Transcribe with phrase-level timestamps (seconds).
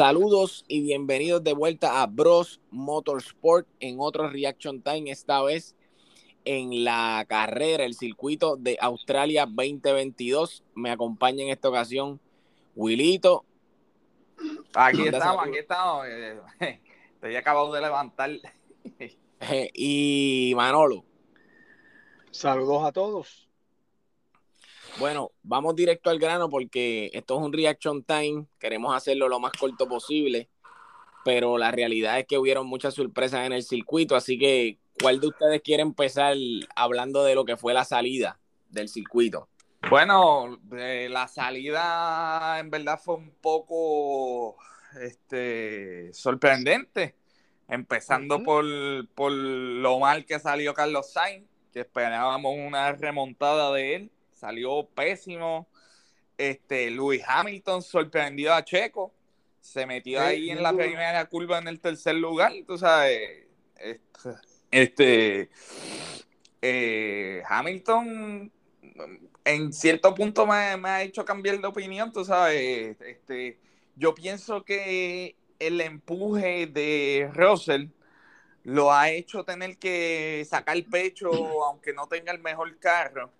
[0.00, 5.76] Saludos y bienvenidos de vuelta a Bros Motorsport en otro Reaction Time, esta vez
[6.46, 10.64] en la carrera, el circuito de Australia 2022.
[10.74, 12.18] Me acompaña en esta ocasión
[12.74, 13.44] Wilito.
[14.72, 16.06] Aquí estamos, aquí estamos.
[17.16, 18.30] Estoy acabado de levantar.
[19.74, 21.04] y Manolo.
[22.30, 23.49] Saludos a todos.
[25.00, 28.44] Bueno, vamos directo al grano porque esto es un reaction time.
[28.58, 30.50] Queremos hacerlo lo más corto posible,
[31.24, 34.14] pero la realidad es que hubieron muchas sorpresas en el circuito.
[34.14, 36.36] Así que, ¿cuál de ustedes quiere empezar
[36.76, 39.48] hablando de lo que fue la salida del circuito?
[39.88, 44.58] Bueno, la salida en verdad fue un poco
[45.00, 47.14] este, sorprendente.
[47.68, 48.66] Empezando por,
[49.14, 55.68] por lo mal que salió Carlos Sainz, que esperábamos una remontada de él salió pésimo.
[56.38, 59.12] Este, Luis Hamilton sorprendió a Checo,
[59.60, 63.46] se metió ahí en la primera curva en el tercer lugar, tú sabes.
[63.76, 64.30] Este,
[64.70, 65.50] este
[66.62, 68.50] eh, Hamilton
[69.44, 72.98] en cierto punto me, ha hecho cambiar de opinión, tú sabes.
[73.02, 73.58] Este,
[73.96, 77.88] yo pienso que el empuje de Russell
[78.62, 81.30] lo ha hecho tener que sacar el pecho,
[81.66, 83.30] aunque no tenga el mejor carro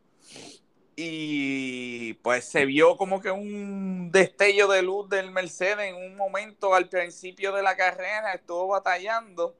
[1.03, 6.75] y pues se vio como que un destello de luz del Mercedes en un momento
[6.75, 9.57] al principio de la carrera, estuvo batallando.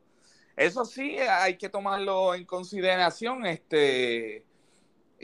[0.55, 3.47] Eso sí, hay que tomarlo en consideración.
[3.47, 4.45] Este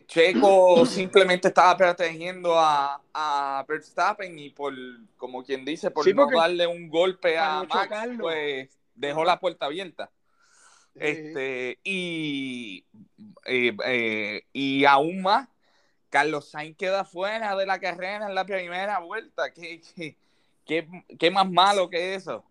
[0.06, 4.72] Checo simplemente estaba protegiendo a, a, Verstappen y por,
[5.18, 10.10] como quien dice, por no darle un golpe a Max, pues dejó la puerta abierta.
[10.94, 12.86] Este, y,
[13.44, 15.46] eh, eh, y aún más
[16.16, 19.52] Carlos Sainz queda fuera de la carrera en la primera vuelta.
[19.52, 19.82] ¿Qué,
[20.64, 22.42] qué, más malo que eso?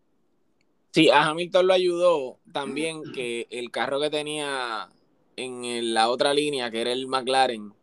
[0.91, 4.88] Sí, a Hamilton lo ayudó también que el carro que tenía
[5.35, 7.73] en la otra línea, que era el McLaren,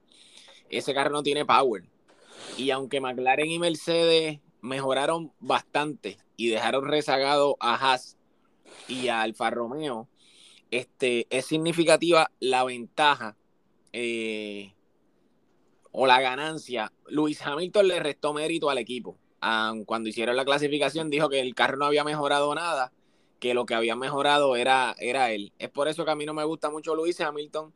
[0.70, 1.82] ese carro no tiene power.
[2.56, 8.16] Y aunque McLaren y Mercedes mejoraron bastante y dejaron rezagado a Haas
[8.86, 10.06] y a Alfa Romeo,
[10.70, 13.36] este, es significativa la ventaja
[13.92, 14.74] eh,
[15.92, 19.16] o la ganancia, Luis Hamilton le restó mérito al equipo.
[19.86, 22.92] cuando hicieron la clasificación dijo que el carro no había mejorado nada,
[23.38, 25.52] que lo que había mejorado era, era él.
[25.58, 27.72] Es por eso que a mí no me gusta mucho Luis Hamilton,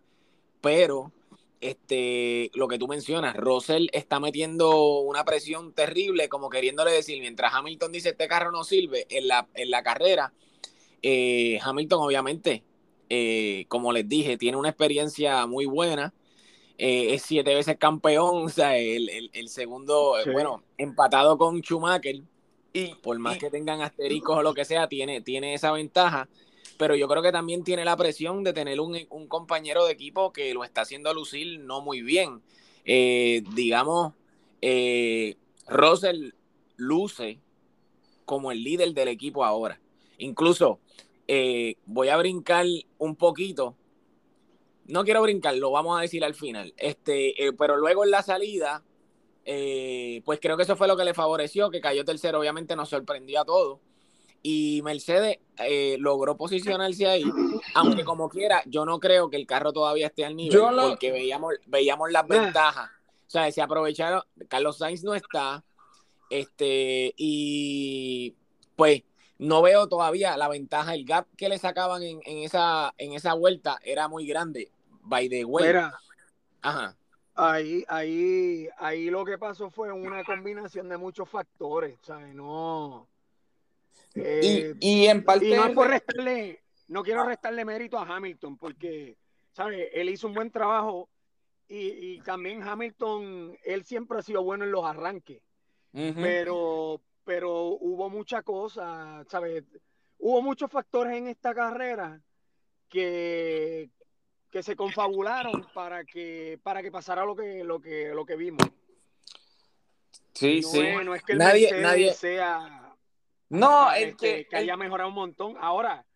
[0.61, 1.13] pero
[1.61, 7.53] este, lo que tú mencionas, Russell está metiendo una presión terrible, como queriéndole decir, mientras
[7.53, 10.33] Hamilton dice este carro no sirve en la, en la carrera,
[11.03, 12.63] eh, Hamilton obviamente,
[13.09, 16.15] eh, como les dije, tiene una experiencia muy buena
[16.79, 22.23] eh, es siete veces campeón, o sea, el, segundo, eh, bueno, empatado con Schumacher,
[22.73, 26.29] y por más que tengan asteriscos o lo que sea, tiene, tiene esa ventaja,
[26.77, 30.53] pero yo creo que también tiene la presión de tener un, compañero de equipo que
[30.53, 32.43] lo está haciendo lucir no muy bien.
[32.85, 34.13] Eh, digamos,
[35.67, 36.33] Russell
[36.77, 37.39] luce
[38.27, 39.81] como el líder del equipo ahora.
[40.19, 40.81] Incluso
[41.87, 42.67] voy a brincar
[42.99, 43.75] un poquito
[44.89, 46.73] no quiero brincar, lo vamos a decir al final.
[46.77, 48.83] Este, eh, pero luego en la salida,
[49.45, 52.89] eh, pues creo que eso fue lo que le favoreció, que cayó tercero, obviamente nos
[52.89, 53.81] sorprendió a todos.
[54.43, 57.25] Y Mercedes eh, logró posicionarse ahí,
[57.75, 61.55] aunque como quiera, yo no creo que el carro todavía esté al nivel, porque veíamos,
[61.67, 62.91] veíamos las ventajas.
[63.27, 65.65] O sea, se aprovecharon, Carlos Sainz no está,
[66.31, 68.37] este, y
[68.77, 69.03] pues
[69.39, 73.35] no veo todavía la ventaja, el gap que le sacaban en, en, esa, en esa
[73.35, 74.71] vuelta era muy grande
[75.07, 75.75] by the way.
[76.63, 76.97] Ajá.
[77.35, 82.35] Ahí, ahí, ahí lo que pasó fue una combinación de muchos factores, ¿sabes?
[82.35, 83.07] No.
[84.15, 85.55] y, eh, y, en parte.
[85.55, 89.19] no por restarle, no quiero restarle mérito a Hamilton, porque,
[89.53, 89.91] ¿sabes?
[89.93, 91.11] Él hizo un buen trabajo
[91.69, 95.43] y, y también Hamilton, él siempre ha sido bueno en los arranques,
[95.93, 99.63] pero, pero hubo mucha cosa, ¿sabes?
[100.19, 102.19] Hubo muchos factores en esta carrera
[102.89, 103.91] que,
[104.57, 108.67] que se confabularon para que para que pasara lo que lo que lo que vimos.
[110.33, 110.81] Sí, sí.
[111.05, 112.15] no es que el nadie, nadie...
[112.15, 112.95] sea
[113.51, 115.57] no, el este, que, haya mejorado un montón.
[115.61, 116.07] Ahora,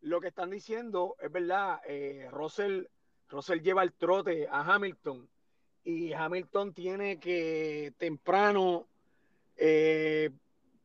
[0.00, 2.84] lo que están diciendo es verdad, eh, Russell,
[3.28, 5.28] Russell lleva el trote a Hamilton
[5.84, 8.86] y Hamilton tiene que temprano
[9.58, 10.30] eh,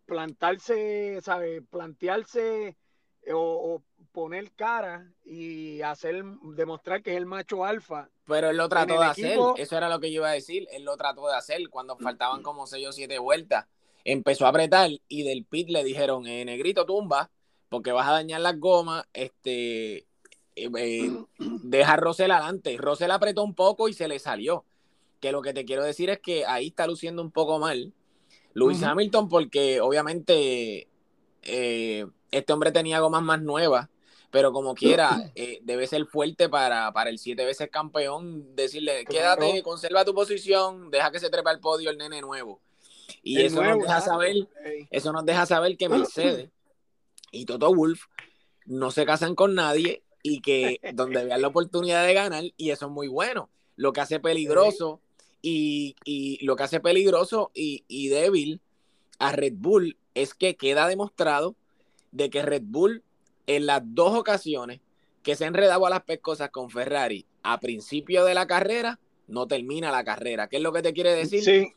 [0.06, 1.62] plantarse, ¿sabe?
[1.62, 2.76] Plantearse
[3.26, 3.82] eh, o,
[4.16, 6.24] poner cara y hacer
[6.56, 8.10] demostrar que es el macho alfa.
[8.26, 10.86] Pero él lo trató de hacer, eso era lo que yo iba a decir, él
[10.86, 13.68] lo trató de hacer cuando faltaban como 6 o 7 vueltas.
[14.06, 17.30] empezó a apretar y del pit le dijeron, eh, negrito, tumba,
[17.68, 19.98] porque vas a dañar las gomas, este,
[20.56, 21.12] eh, eh,
[21.64, 22.78] deja a Russell adelante.
[22.78, 24.64] Russell apretó un poco y se le salió.
[25.20, 27.92] Que lo que te quiero decir es que ahí está luciendo un poco mal
[28.54, 30.88] Luis Hamilton, porque obviamente
[32.38, 33.90] este hombre tenía gomas más nuevas,
[34.32, 40.04] pero como quiera, debe ser fuerte para, para, el siete veces campeón, decirle, quédate, conserva
[40.04, 42.60] tu posición, deja que se trepa al podio el nene nuevo.
[43.24, 44.36] Y eso nos deja saber,
[44.92, 46.50] eso nos deja saber que Mercedes
[47.32, 48.04] y Toto Wolf
[48.66, 52.88] no se casan con nadie y que donde vean la oportunidad de ganar, y eso
[52.88, 53.50] es muy bueno.
[53.76, 55.02] Lo que hace peligroso
[55.42, 55.96] y,
[56.42, 58.62] lo que hace peligroso y, débil
[59.20, 61.56] a Red Bull es que queda demostrado
[62.16, 63.04] de que Red Bull
[63.48, 64.82] en las dos ocasiones
[65.24, 69.48] que se ha enredado a las pescosas con Ferrari a principio de la carrera, no
[69.48, 70.48] termina la carrera.
[70.48, 71.44] ¿Qué es lo que te quiere decir?
[71.44, 71.74] Sí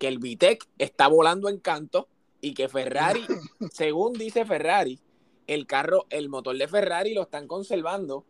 [0.00, 2.08] que el Vitec está volando en canto
[2.40, 3.20] y que Ferrari,
[3.70, 4.98] según dice Ferrari,
[5.46, 8.24] el carro, el motor de Ferrari lo están conservando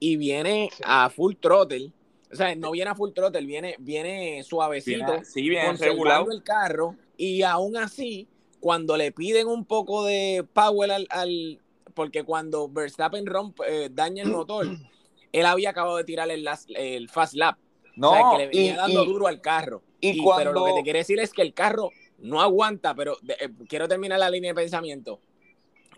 [0.00, 1.92] y viene a full throttle.
[2.32, 6.96] O sea, no viene a full throttle, viene, viene suavecito, sí, viene regulado el carro
[7.18, 8.26] y aún así,
[8.60, 11.60] cuando le piden un poco de power al,
[11.94, 14.66] porque cuando Verstappen rompe, eh, daña el motor,
[15.32, 17.58] él había acabado de tirar el, el fast lap.
[17.96, 19.82] No, o sea, que le venía dando duro al carro.
[20.00, 23.50] Y, Pero lo que te quiere decir es que el carro no aguanta, pero eh,
[23.68, 25.20] quiero terminar la línea de pensamiento.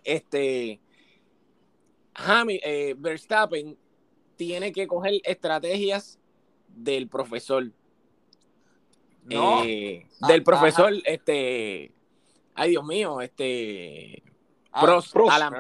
[0.03, 0.81] Este,
[2.49, 3.77] eh, Verstappen
[4.37, 6.19] tiene que coger estrategias
[6.69, 7.71] del profesor.
[9.25, 9.63] No.
[9.63, 11.93] Del ah, profesor, este,
[12.55, 14.23] ay Dios mío, este,
[14.73, 15.01] ah,
[15.31, 15.55] Alan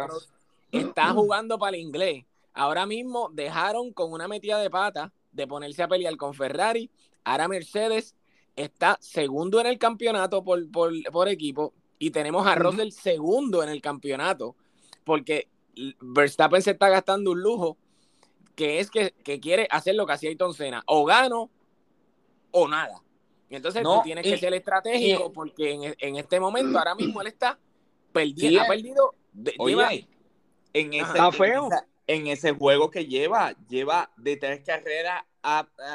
[0.70, 2.24] está jugando para el inglés.
[2.54, 6.90] Ahora mismo dejaron con una metida de pata de ponerse a pelear con Ferrari.
[7.24, 8.14] Ahora Mercedes
[8.56, 14.56] está segundo en el campeonato por, equipo y tenemos a Russell segundo en el campeonato
[15.04, 15.48] porque
[16.00, 17.78] Verstappen se está gastando un lujo
[18.54, 21.50] que es que, quiere hacer lo que hacía Ayrton Senna, o gano
[22.50, 23.02] o nada.
[23.52, 27.58] Y entonces tú tienes que ser estratégico porque en, este momento, ahora mismo él está
[28.10, 29.14] perdiendo, ha perdido.
[30.72, 31.18] en ese,
[32.06, 35.22] En, ese juego que lleva, lleva de tres carreras,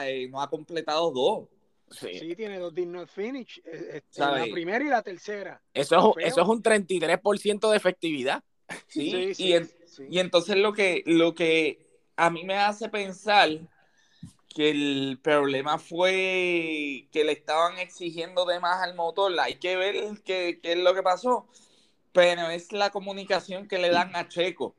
[0.04, 1.48] eh, no ha completado dos.
[1.90, 2.36] Sí.
[2.36, 3.60] tiene dos did finish.
[3.66, 5.60] Eh, eh, la primera y la tercera.
[5.74, 8.44] Eso es, eso es un 33% de efectividad.
[8.86, 9.56] Sí, y,
[10.10, 13.50] y, entonces lo que, lo que a mí me hace pensar
[14.58, 19.32] que el problema fue que le estaban exigiendo de más al motor.
[19.40, 19.96] Hay que ver
[20.26, 21.46] qué, qué es lo que pasó.
[22.12, 24.74] Pero es la comunicación que le dan a Checo.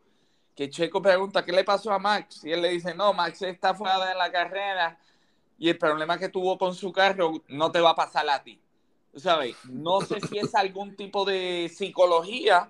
[0.56, 2.42] Que Checo pregunta, ¿qué le pasó a Max?
[2.42, 4.98] Y él le dice, no, Max está fuera de la carrera
[5.56, 8.60] y el problema que tuvo con su carro no te va a pasar a ti.
[9.14, 9.54] ¿Sabes?
[9.66, 12.68] No sé si es algún tipo de psicología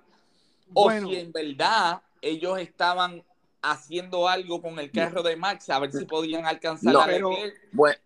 [0.75, 3.25] o si en verdad ellos estaban
[3.62, 7.31] haciendo algo con el carro de Max a ver si podían alcanzar la pero,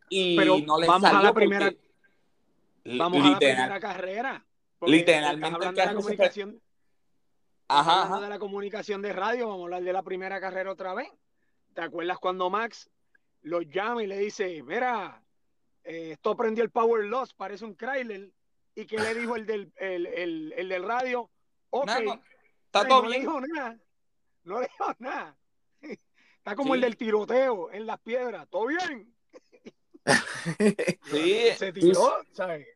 [0.08, 1.72] y no les vamos a la primera
[2.84, 4.46] vamos a la primera carrera
[4.80, 6.60] literalmente el carro de la comunicación,
[7.68, 11.08] ajá, de la comunicación de radio vamos a hablar de la primera carrera otra vez
[11.74, 12.90] ¿te acuerdas cuando Max
[13.42, 15.22] lo llama y le dice, mira,
[15.84, 18.30] eh, esto prendió el Power Loss, parece un Chrysler.
[18.74, 21.30] ¿Y qué le dijo el del, el, el, el del radio?
[21.70, 21.90] Ok,
[22.66, 23.02] está todo bien.
[23.02, 23.78] No le dijo nada.
[24.44, 25.36] No le dijo nada.
[26.42, 28.48] Está como el del tiroteo en las piedras.
[28.50, 29.14] ¿Todo bien?
[31.04, 31.36] sí.
[31.56, 32.66] Se tiró, ¿sabes?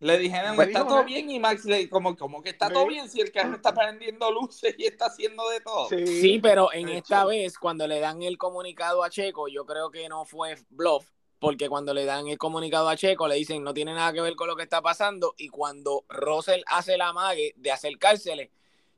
[0.00, 3.20] Le dijeron, está todo bien y Max le como, como que está todo bien si
[3.20, 5.88] el carro está prendiendo luces y está haciendo de todo.
[5.90, 10.08] Sí, pero en esta vez cuando le dan el comunicado a Checo, yo creo que
[10.08, 11.06] no fue bluff,
[11.38, 14.34] porque cuando le dan el comunicado a Checo le dicen no tiene nada que ver
[14.34, 18.50] con lo que está pasando y cuando Russell hace la mague de acercársele,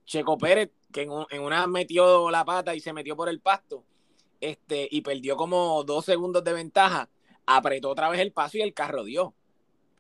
[0.07, 3.85] Checo Pérez, que en, en una metió la pata y se metió por el pasto,
[4.41, 7.09] este, y perdió como dos segundos de ventaja,
[7.47, 9.35] apretó otra vez el paso y el carro dio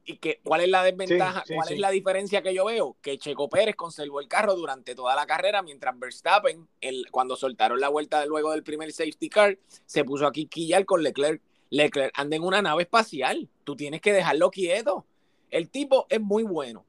[0.06, 3.48] y que cuál es la desventaja, cuál es la diferencia que yo veo, que Checo
[3.48, 8.24] Pérez conservó el carro durante toda la carrera, mientras Verstappen, el, cuando soltaron la vuelta
[8.24, 11.42] luego del primer safety car, se puso aquí quillar con Leclerc.
[11.70, 15.04] Leclerc anda en una nave espacial, tú tienes que dejarlo quieto.
[15.50, 16.84] El tipo es muy bueno.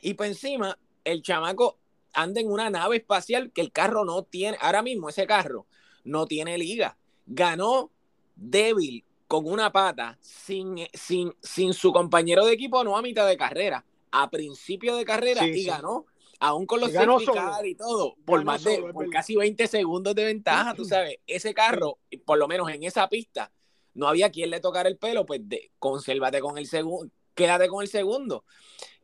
[0.00, 1.78] Y por encima, el chamaco
[2.12, 5.66] anda en una nave espacial que el carro no tiene, ahora mismo ese carro
[6.04, 6.96] no tiene liga.
[7.26, 7.90] Ganó
[8.36, 13.36] débil con una pata sin, sin, sin su compañero de equipo, no a mitad de
[13.36, 16.06] carrera, a principio de carrera y ganó,
[16.38, 20.74] aún con los certificados y todo, por más de, por casi 20 segundos de ventaja,
[20.74, 23.50] tú sabes, ese carro, por lo menos en esa pista,
[23.94, 27.82] no había quien le tocara el pelo, pues de, consérvate con el segundo, quédate con
[27.82, 28.44] el segundo.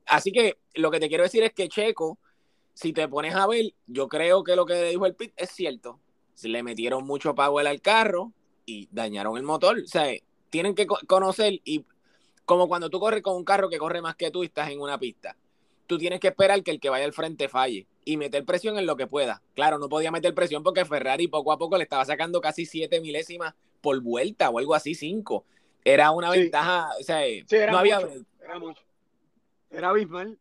[0.06, 2.18] así que lo que te quiero decir es que Checo,
[2.74, 5.98] si te pones a ver, yo creo que lo que dijo el Pit es cierto.
[6.44, 8.32] Le metieron mucho power al carro
[8.66, 9.78] y dañaron el motor.
[9.78, 10.12] O sea,
[10.50, 11.84] tienen que conocer y
[12.44, 14.80] como cuando tú corres con un carro que corre más que tú y estás en
[14.80, 15.36] una pista,
[15.86, 18.86] tú tienes que esperar que el que vaya al frente falle y meter presión en
[18.86, 19.42] lo que pueda.
[19.54, 23.00] Claro, no podía meter presión porque Ferrari poco a poco le estaba sacando casi siete
[23.00, 25.44] milésimas por vuelta o algo así, cinco.
[25.84, 27.20] Era una ventaja, o sea,
[27.70, 28.00] no había...
[28.42, 28.82] era mucho.
[29.70, 30.38] Era abismal.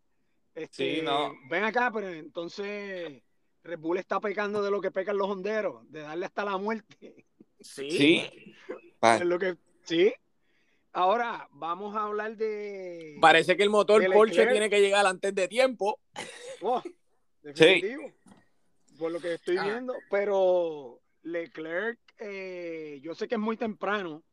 [0.55, 1.33] Este, sí, no.
[1.49, 3.21] Ven acá, pero entonces
[3.63, 7.25] Red Bull está pecando de lo que pecan los honderos, de darle hasta la muerte.
[7.59, 7.91] Sí.
[7.91, 8.55] Sí.
[9.01, 10.13] Es lo que, sí.
[10.91, 13.17] Ahora vamos a hablar de.
[13.21, 15.99] Parece que el motor Porsche tiene que llegar antes de tiempo.
[16.61, 16.81] Oh,
[17.41, 18.11] definitivo.
[18.97, 19.63] Por lo que estoy ah.
[19.63, 19.93] viendo.
[20.09, 24.23] Pero Leclerc, eh, yo sé que es muy temprano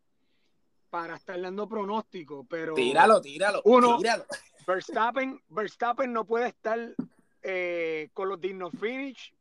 [0.89, 2.75] para estar dando pronóstico, pero.
[2.75, 3.61] Tíralo, tíralo.
[3.65, 4.25] Uno, tíralo.
[4.67, 6.95] Verstappen, Verstappen no puede estar
[7.49, 9.33] eh, con los dignos finish.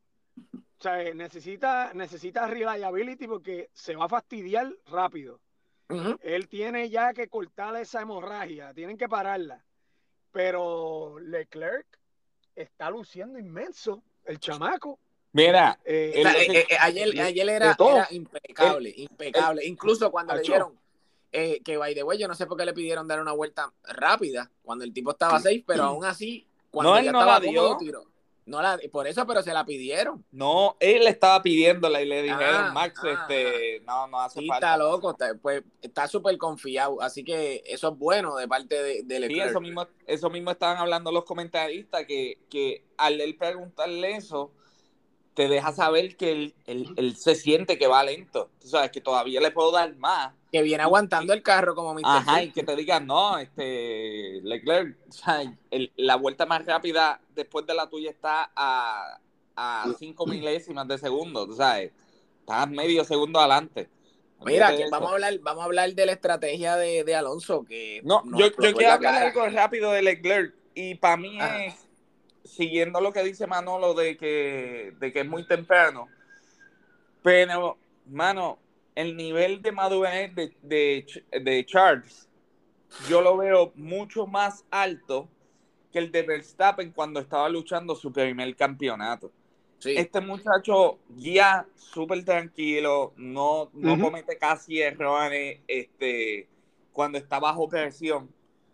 [0.78, 5.40] O sea, necesita, necesita reliability porque se va a fastidiar rápido.
[6.22, 9.64] Él tiene ya que cortar esa hemorragia, tienen que pararla.
[10.32, 11.86] Pero Leclerc
[12.54, 14.98] está luciendo inmenso, el chamaco.
[15.32, 17.76] Mira, eh, eh, eh, ayer, ayer era,
[18.10, 19.64] impecable, impecable.
[19.66, 20.78] Incluso cuando le dieron
[21.30, 24.50] que, by the way, yo no sé por qué le pidieron dar una vuelta rápida
[24.62, 26.45] cuando el tipo estaba safe, pero aún así,
[26.76, 28.04] cuando no, ya estaba cómodo, tiró.
[28.44, 30.22] No la, por eso, pero se la pidieron.
[30.30, 34.46] No, él estaba pidiéndola y le dijeron, ah, Max, ah, este, no, no hace sí,
[34.46, 34.66] falta.
[34.66, 39.02] está loco, está, pues está súper confiado, así que eso es bueno de parte de,
[39.04, 44.16] de Sí, eso mismo, eso mismo estaban hablando los comentaristas, que, que al él preguntarle
[44.16, 44.52] eso,
[45.32, 48.50] te deja saber que él, él, se siente que va lento.
[48.60, 50.34] Tú sabes que todavía le puedo dar más.
[50.52, 54.96] Que viene aguantando el carro como mi Ajá, y que te digan, no, este, Leclerc,
[55.08, 55.42] o sea,
[55.96, 59.18] la vuelta más rápida después de la tuya está a,
[59.56, 61.92] a cinco milésimas de segundo, tú sabes,
[62.40, 63.88] estás medio segundo adelante.
[64.44, 68.22] Mira, vamos a hablar, vamos a hablar de la estrategia de, de Alonso, que no,
[68.38, 71.74] yo, yo quiero hablar algo rápido de Leclerc, y para mí es
[72.44, 76.08] siguiendo lo que dice Manolo de que, de que es muy temprano,
[77.22, 77.76] pero,
[78.06, 78.58] mano,
[78.96, 82.28] el nivel de madurez de, de, Charles,
[83.08, 85.28] yo lo veo mucho más alto
[85.92, 89.30] que el de Verstappen cuando estaba luchando su primer campeonato.
[89.84, 96.48] Este muchacho guía súper tranquilo, no, no comete casi errores este,
[96.90, 98.30] cuando está bajo presión.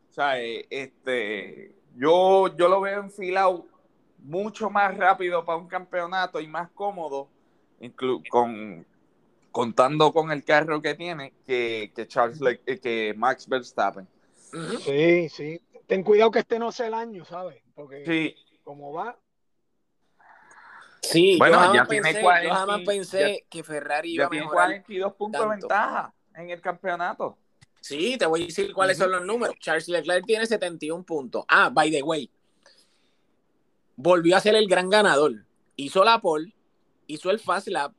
[0.08, 3.66] O sea, este, yo, yo lo veo enfilado
[4.18, 7.28] mucho más rápido para un campeonato y más cómodo,
[8.30, 8.86] con,
[9.52, 14.08] contando con el carro que tiene, que, que Charles eh, que Max Verstappen.
[14.80, 15.60] Sí, sí.
[15.86, 17.62] Ten cuidado que este no sea el año, ¿sabes?
[17.74, 18.34] Porque sí.
[18.64, 19.16] como va.
[21.02, 25.42] Sí, bueno, ya tiene 40, yo jamás pensé que Ferrari iba a mejorar 42 puntos
[25.42, 27.36] de ventaja en el campeonato.
[27.80, 29.56] Sí, te voy a decir cuáles son los números.
[29.58, 31.44] Charles Leclerc tiene 71 puntos.
[31.48, 32.30] Ah, by the way,
[33.96, 35.44] volvió a ser el gran ganador.
[35.74, 36.54] Hizo la pole,
[37.08, 37.92] hizo el fast lap,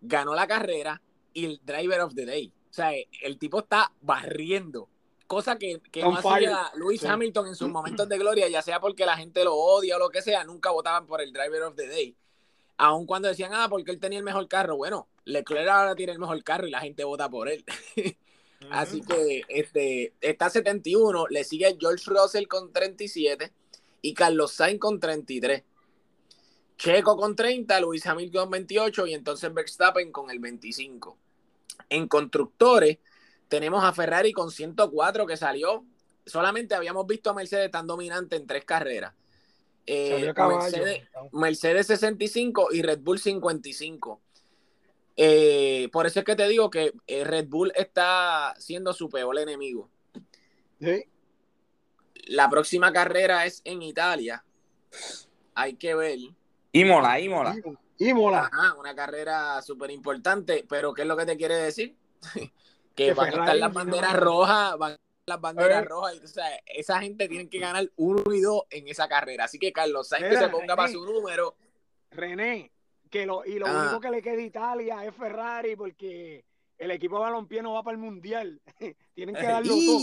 [0.00, 1.00] ganó la carrera
[1.32, 2.52] y el driver of the day.
[2.70, 2.92] O sea,
[3.22, 4.88] el tipo está barriendo.
[5.26, 9.06] Cosa que, que no hacía Luis Hamilton en sus momentos de gloria, ya sea porque
[9.06, 11.86] la gente lo odia o lo que sea, nunca votaban por el driver of the
[11.86, 12.16] day.
[12.78, 14.76] Aun cuando decían, ah, porque él tenía el mejor carro.
[14.76, 17.64] Bueno, Leclerc ahora tiene el mejor carro y la gente vota por él.
[18.70, 23.52] Así que este, está 71, le sigue George Russell con 37
[24.02, 25.62] y Carlos Sainz con 33.
[26.80, 31.18] Checo con 30, Luis Hamilton con 28 y entonces Verstappen con el 25.
[31.90, 32.96] En constructores
[33.48, 35.84] tenemos a Ferrari con 104 que salió.
[36.24, 39.12] Solamente habíamos visto a Mercedes tan dominante en tres carreras.
[39.84, 40.32] Eh,
[41.32, 44.22] Mercedes, 65 y Red Bull 55.
[45.16, 49.38] Eh, por eso es que te digo que eh, Red Bull está siendo su peor
[49.38, 49.90] enemigo.
[50.80, 51.04] Sí.
[52.24, 54.42] La próxima carrera es en Italia.
[55.54, 56.18] Hay que ver.
[56.72, 57.56] Imola, Imola.
[57.98, 58.50] Imola.
[58.52, 61.96] Ajá, una carrera súper importante, pero ¿qué es lo que te quiere decir?
[62.94, 65.86] que, van a estar las banderas rojas, van a estar las banderas eh.
[65.86, 69.44] rojas, y, o sea, esa gente tiene que ganar uno y dos en esa carrera.
[69.44, 71.56] Así que Carlos Sainz que se ponga para su número.
[72.10, 72.72] René,
[73.10, 73.82] que lo, y lo ah.
[73.82, 76.44] único que le queda a Italia es Ferrari, porque
[76.78, 78.60] el equipo de balompié no va para el mundial.
[79.14, 80.00] Tienen que darlo todo.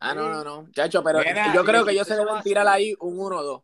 [0.00, 0.70] Ah, no, no, no.
[0.72, 1.20] Chacho, pero
[1.54, 3.62] yo creo que ellos se deben tirar ahí un 1-2.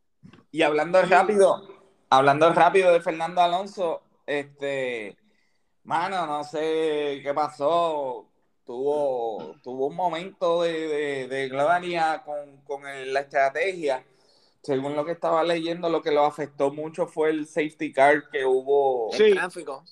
[0.54, 1.66] Y hablando rápido,
[2.08, 5.16] hablando rápido de Fernando Alonso, este,
[5.82, 8.30] mano, no sé qué pasó.
[8.64, 14.04] tuvo, tuvo un momento de, de, gloria con, con la estrategia.
[14.62, 18.46] Según lo que estaba leyendo, lo que lo afectó mucho fue el safety car que
[18.46, 19.10] hubo.
[19.12, 19.82] Sí, tráfico.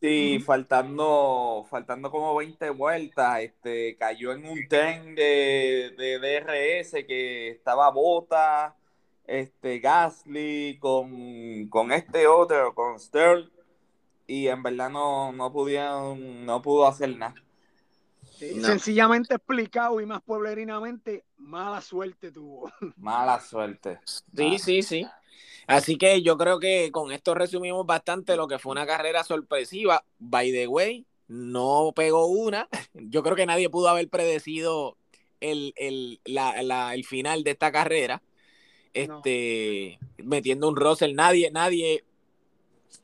[0.00, 7.50] Sí, faltando, faltando como 20 vueltas, este, cayó en un tren de, de DRS que
[7.50, 8.76] estaba bota,
[9.30, 13.50] este, Gasly, con, con este otro, con Sterl,
[14.26, 17.34] y en verdad no, no pudieron, no pudo hacer nada.
[18.38, 22.72] Sencillamente explicado y más pueblerinamente, mala suerte tuvo.
[22.96, 24.00] Mala suerte.
[24.04, 25.06] Sí, sí, sí.
[25.66, 30.02] Así que yo creo que con esto resumimos bastante lo que fue una carrera sorpresiva.
[30.18, 32.68] By the way, no pegó una.
[32.94, 34.96] Yo creo que nadie pudo haber predecido
[35.38, 38.22] el, el, el final de esta carrera.
[38.92, 41.14] Este, metiendo un Russell.
[41.14, 42.04] Nadie, nadie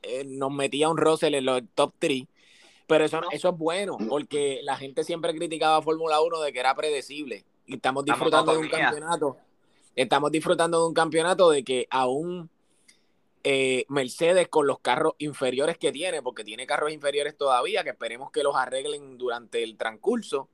[0.02, 2.24] eh, nos metía un Russell en los top 3
[2.86, 6.60] pero eso, eso es bueno, porque la gente siempre criticaba a Fórmula 1 de que
[6.60, 7.44] era predecible.
[7.66, 9.36] Y estamos disfrutando de un campeonato.
[9.96, 12.48] Estamos disfrutando de un campeonato de que aún
[13.42, 18.30] eh, Mercedes con los carros inferiores que tiene, porque tiene carros inferiores todavía, que esperemos
[18.30, 20.48] que los arreglen durante el transcurso,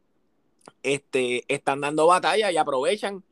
[0.82, 3.24] este, están dando batalla y aprovechan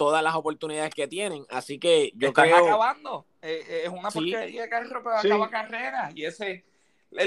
[0.00, 1.44] todas las oportunidades que tienen.
[1.50, 2.64] Así que yo Están creo.
[2.64, 3.26] acabando.
[3.42, 6.10] Eh, eh, es una porquería de carro, pero acaba carrera.
[6.14, 6.64] Y ese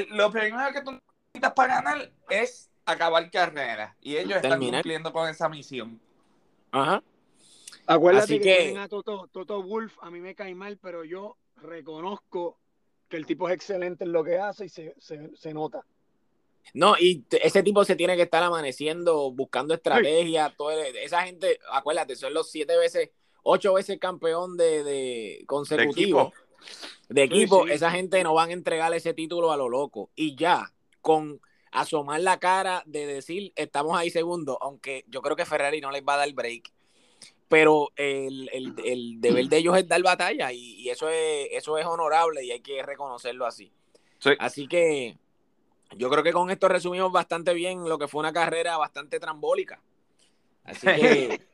[0.10, 3.96] lo primero que tú necesitas para ganar es acabar carrera.
[4.02, 6.02] Y ellos están cumpliendo con esa misión.
[6.72, 7.04] Ajá.
[7.86, 12.58] Acuérdate que, a Toto, Toto Wolf, a mí me cae mal, pero yo reconozco
[13.08, 15.86] que el tipo es excelente en lo que hace y se, se, nota.
[16.74, 20.56] No, y ese tipo se tiene que estar amaneciendo, buscando estrategia.
[21.02, 23.12] esa gente, acuérdate, son los siete veces,
[23.44, 26.32] ocho veces campeón de, de consecutivo
[27.10, 30.10] de equipo, esa gente no van a entregar ese título a lo loco.
[30.16, 31.40] Y ya, con
[31.72, 36.04] asomar la cara de decir estamos ahí segundo, aunque yo creo que Ferrari no les
[36.04, 36.72] va a dar break.
[37.50, 38.50] Pero el,
[39.20, 42.82] deber de ellos es dar batalla y, eso, es, eso es honorable y hay que
[42.82, 43.72] reconocerlo así.
[44.40, 45.18] Así que
[45.96, 49.82] yo creo que con esto resumimos bastante bien lo que fue una carrera bastante trambólica.
[50.64, 51.42] Así que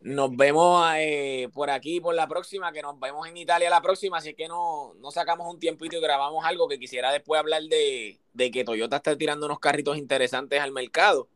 [0.00, 4.18] Nos vemos eh, por aquí por la próxima, que nos vemos en Italia la próxima,
[4.18, 8.18] así que no, no sacamos un tiempito y grabamos algo que quisiera después hablar de,
[8.36, 11.28] que Toyota está tirando unos carritos interesantes al mercado.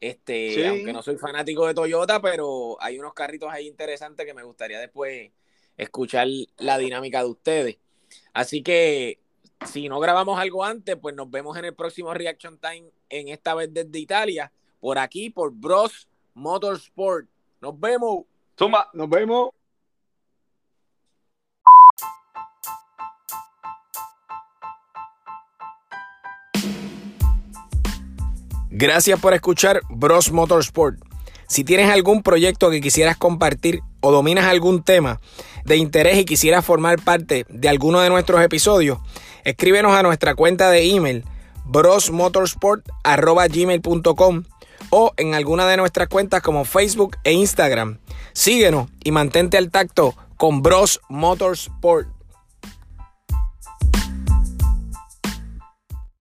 [0.00, 4.42] Este, aunque no soy fanático de Toyota, pero hay unos carritos ahí interesantes que me
[4.44, 5.30] gustaría después
[5.76, 6.26] escuchar
[6.56, 7.78] la dinámica de ustedes.
[8.32, 9.18] Así que
[9.66, 13.54] si no grabamos algo antes, pues nos vemos en el próximo Reaction Time, en esta
[13.54, 17.26] vez desde Italia, por aquí, por Bros Motorsport.
[17.60, 18.24] Nos vemos.
[18.54, 18.88] Toma.
[18.92, 19.50] Nos vemos.
[28.76, 30.98] Gracias por escuchar Bros Motorsport.
[31.46, 35.20] Si tienes algún proyecto que quisieras compartir o dominas algún tema
[35.64, 38.98] de interés y quisieras formar parte de alguno de nuestros episodios,
[39.44, 41.24] escríbenos a nuestra cuenta de email
[41.64, 44.44] brosmotorsport.gmail.com
[44.90, 47.98] o en alguna de nuestras cuentas como Facebook e Instagram.
[48.32, 52.13] Síguenos y mantente al tacto con Bros Motorsport.